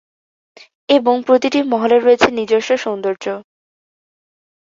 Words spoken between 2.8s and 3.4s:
সৌন্দর্য।